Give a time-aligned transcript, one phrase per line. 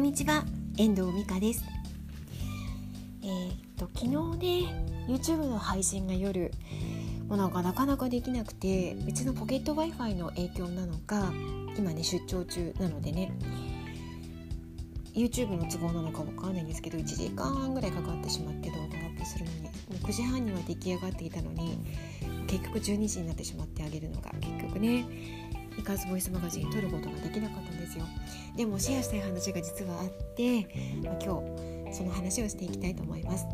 [0.00, 0.44] んにちは
[0.78, 1.62] 遠藤美香です。
[3.22, 6.52] えー、っと昨日ね YouTube の配信が夜
[7.28, 11.34] もうなんかなかなかできなくてうちのポケット w i f i の影響なのか
[11.76, 13.30] 今ね出張中なのでね
[15.12, 21.76] YouTube の都合なのかわかんないんですけど1時間半ぐらいかかってしまって動画をアップするのにもう9時半には出来上がっていたのに
[22.46, 25.04] 結局12時になってしまってあげるのが結局ね
[25.80, 28.04] イカーズボイスマガジン撮ることができなかったんですよ。
[28.56, 30.62] でもシェアしたい話が実はあって、
[31.02, 31.40] ま、今
[31.90, 33.46] 日その話をしていきたいと思います。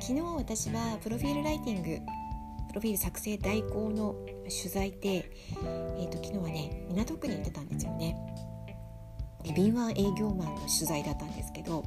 [0.00, 1.98] 昨日私はプロフィールライティング
[2.68, 5.30] プロフィール作成代行の取材で、
[5.96, 8.16] えーと、昨日はね港区に行ってたんですよね。
[9.54, 11.84] 敏腕営業マンの取材だったんですけど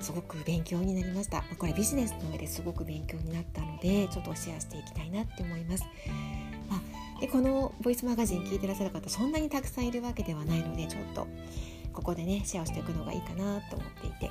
[0.00, 1.44] すごく勉強になりました。
[1.58, 5.84] これビジネスの上ですごく勉強になったのでちょっとシェアしていきたいなって思います、
[6.72, 11.26] あ、でこのボイスマガジン聞いてらっしゃる方そんなにたくさんいるわけではないのでちょっと
[11.92, 14.30] ここでねシェアしていくのがいいかなと思っていて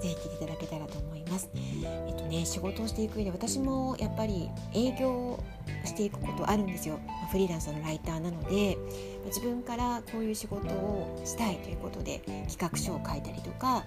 [0.00, 1.48] ぜひ聞いていただけたらと思います。
[1.54, 5.44] えっとね仕事をしていく上で私もやっぱり営業を
[5.84, 6.98] していくことあるんですよ。
[7.30, 8.76] フリーランスのライターなので
[9.26, 13.84] 自分からこういう仕事をしたいということで企画書を書いたりとか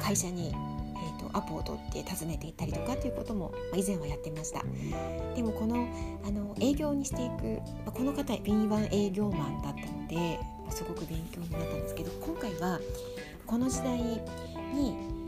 [0.00, 0.52] 会社に、
[0.96, 4.62] えーと、アポを取って訪ねていったりとかということも以前はやってました。
[5.34, 5.88] でもこの
[6.24, 10.38] あの営業にしていくこの方敏腕営業マンだったので
[10.70, 12.80] すごく勉強になったんですけど今回は
[13.46, 14.20] この時代に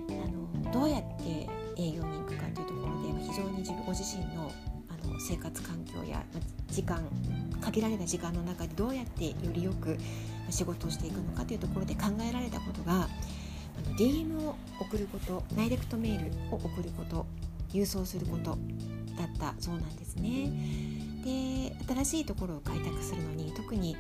[0.09, 4.51] あのどうやって営業に行くかというところで非常に自分ご自身の
[4.89, 6.23] あの生活環境や
[6.69, 7.03] 時間
[7.61, 9.99] 限られた時間の中でどうやってよりよく
[10.51, 13.09] 仕事をしていくのかというところで考えられたことが
[13.97, 17.27] DM を送ることダイレクトメールを送ること
[17.73, 18.59] 郵送すること
[19.17, 20.51] だったそうなんですね。
[21.25, 23.97] で新しいところを開拓するのに特に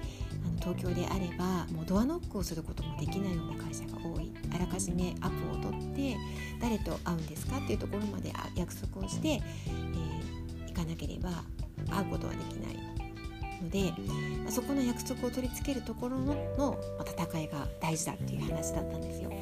[0.46, 6.16] あの東京であればもうドアノックをすることもできないような会社が多いあらかじめアポを取って
[6.60, 11.30] 誰と会うんですかっていうところまで約束をして、えー、行かなければ
[11.90, 12.86] 会うことはできない
[13.62, 13.92] ので、
[14.44, 19.32] ま、そこの約束を取り付けるところの、戦いが大事だっていう話だったんですよ。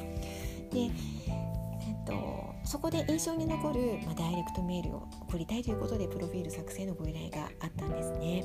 [0.75, 8.43] で、えっと、そこで印象に残る、まあ、ダイレクトメールを送りたいということでプロフィール作成のご依頼があったんですね。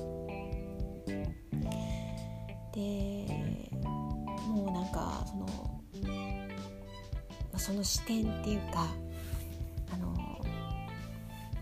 [2.72, 3.26] で
[4.46, 5.80] もうなんかその
[7.58, 8.86] その視点っていうか
[9.92, 10.14] あの、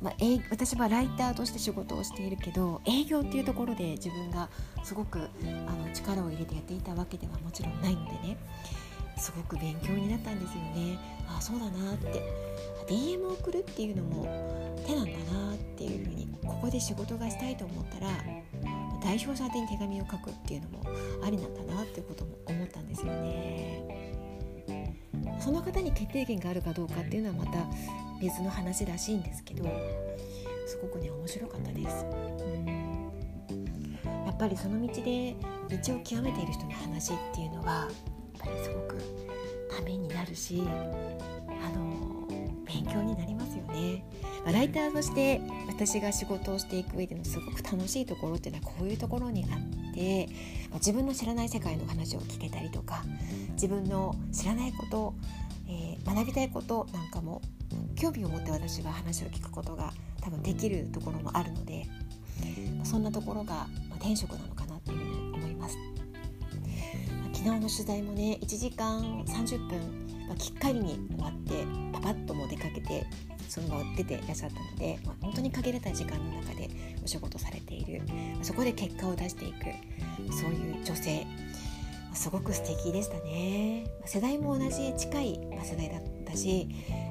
[0.02, 4.50] まあ、え私はライターとして仕事をしているけど営業っていうところで自分が
[4.84, 5.18] すごく
[5.66, 8.36] あの力を入れてやっていたわけではもちろんないのでね
[9.18, 12.22] すごく勉強になったんですよねああそうだなって
[12.88, 14.24] DM を送るっていうのも
[14.86, 18.12] 手なんだなっていうふうにここで仕事がしたいと思ったら
[19.02, 20.84] 代表者宛に手紙を書くっていうのも
[21.24, 24.08] ありなんだなっていうことも思ったんですよね。
[25.40, 27.64] その方に決定権があるかどうかっていうのはまた
[28.20, 29.64] 別の話らしいんですけど
[30.66, 32.04] すごくね面白かったです。
[32.04, 32.88] うん
[34.26, 35.34] やっぱりその道で
[35.84, 37.88] 道を極めている人の話っていうのは
[38.38, 38.96] ぱりすごく
[39.74, 42.26] ためになるしあの
[42.66, 44.04] 勉強になりますよね。
[44.44, 50.28] ライターとして私が仕事をしていく上でのすごく楽しいところっていうのはこういうところにあって
[50.74, 53.04] 自分の知らない世界の話を聞けたりとか
[53.52, 55.14] 自分の知らないこと、
[55.68, 57.42] えー、学びたいことなんかも
[57.96, 61.86] 興味を持って私は話を聞くことが多分できるところもあるので
[62.84, 64.37] そんなところが、ま天職
[67.48, 69.78] 昨日の取材もね1時間30分、
[70.28, 71.64] まあ、きっかりに終わって
[71.94, 73.06] パパッとも出かけて
[73.48, 76.68] その場を出ていらっしゃったので、まあ、本当に限られた時間の中で
[77.02, 78.02] お仕事されている。
[78.42, 79.64] そこで結果を出していく
[80.30, 81.26] そういう女性。
[82.14, 83.86] すごく素敵でしたね。
[84.04, 86.68] 世代も同じ近い世代だったし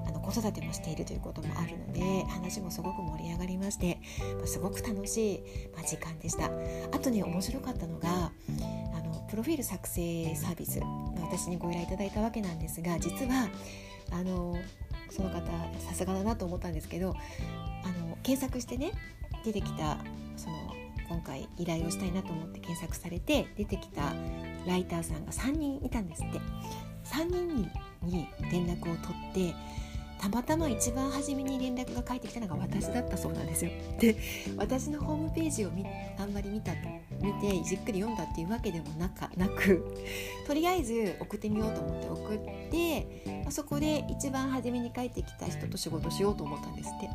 [0.07, 3.99] あの子育てもしているということもあるので話もすごく盛り上がりまして
[4.45, 5.44] すごく楽しい
[5.85, 6.51] 時間でした。
[6.91, 8.31] あとね面白かったのが
[9.29, 10.79] プロフィール作成サービス
[11.21, 13.50] 私にご依頼いただいたわけなんですが実は
[14.12, 14.57] あの
[15.09, 15.41] その方
[15.79, 17.15] さすがだなと思ったんですけど
[17.83, 18.91] あの検索してね
[19.44, 19.97] 出てきた
[20.35, 20.56] その
[21.09, 24.13] 今回依頼をしたいなと思って検索されて出てきた
[24.65, 26.39] ライターさんが3人いたんですって。
[27.07, 27.71] 3人
[28.03, 29.56] に連絡を取って
[30.19, 33.71] たまたま一番初めに連絡が返ってきたのが私だったそうなんですよ。
[33.99, 34.15] で
[34.57, 35.71] 私のホームページを
[36.17, 36.73] あんまり見た
[37.21, 39.85] 見てじっくり読んだっていうわけでもなかなく
[40.45, 47.09] とりあえず送ってみようと思って送ってそこで一番初めに帰ってきた人と仕事しようと思ったんですって。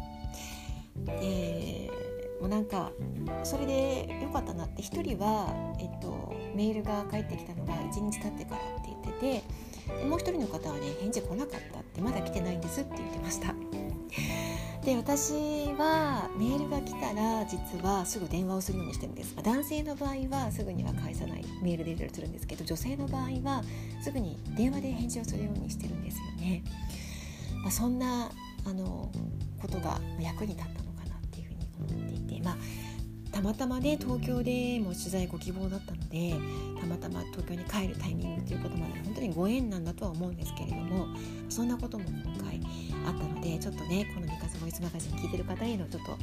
[1.21, 1.91] で
[2.41, 2.91] もうなんか
[3.45, 13.55] それで良かったなって1人は、えっと、メールが返ってきたのが1日経ってからって言っててでもう一人の方はね返事来なかったってまだ来てないんですって言ってました。
[14.85, 15.33] で私
[15.79, 19.37] はメールが来たら実はすぐ電話をするようにしてるんです。
[19.41, 23.63] 男性の場合はすぐには返さないメールでいろいろするんですけど女性の場合は
[24.03, 26.65] すぐに電話で返事をするようにしてるんですよね、
[27.63, 28.29] まあ、そんな
[28.65, 29.11] あの
[29.61, 32.57] ことが役に立ったのかなっていうふうに思っていてまあ
[33.43, 36.35] またまね東京でも取材ご希望だったので
[36.81, 41.07] たまたま東京に帰るタイミングということまで本当にご縁なんだとは思うんですけれども
[41.49, 42.61] そんなことも今回
[43.07, 46.17] あったのでちょっとねこの「三日ボイスマガジン」聞いてる方へのちょっと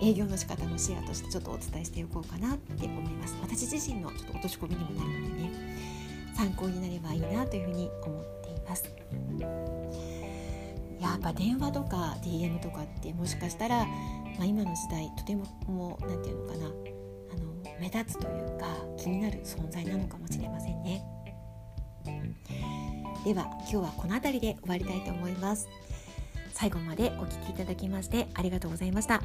[0.00, 3.36] 営業の仕方のシェアとしてちょっとお伝えしておこうかなって思います。
[3.42, 5.50] 私自身のちょっと落とし込みにもなるのでね
[6.34, 8.84] 参考になればいいなというふうに思っています。
[11.00, 13.86] やっぱ電話とか DM とかってもしかしたら、
[14.40, 16.66] まあ、今の時代とてももう何て言うのかな。
[16.66, 21.04] あの目立つというか気になる存在なのかもしれませんね。
[23.22, 25.68] では今日はこの辺りで終わりたいと思います。
[26.54, 29.20] 最後までお聴きいただきましてありがとうございました。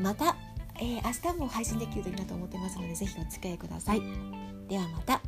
[0.00, 0.36] また、
[0.80, 4.02] えー、明日も配信できるといいなと思ってますのでぜひお付き合いください。
[4.68, 5.22] ではまた。